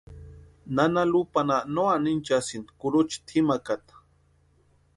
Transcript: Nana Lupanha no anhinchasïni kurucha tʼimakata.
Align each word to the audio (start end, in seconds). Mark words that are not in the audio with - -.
Nana 0.75 1.01
Lupanha 1.11 1.57
no 1.73 1.83
anhinchasïni 1.95 2.69
kurucha 2.79 3.17
tʼimakata. 3.27 3.95